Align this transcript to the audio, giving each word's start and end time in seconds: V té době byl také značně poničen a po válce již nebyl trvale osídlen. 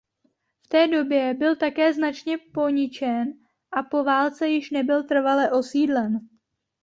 V 0.65 0.69
té 0.69 0.87
době 0.87 1.33
byl 1.33 1.55
také 1.55 1.93
značně 1.93 2.37
poničen 2.37 3.33
a 3.71 3.83
po 3.83 4.03
válce 4.03 4.47
již 4.49 4.71
nebyl 4.71 5.03
trvale 5.07 5.51
osídlen. 5.51 6.19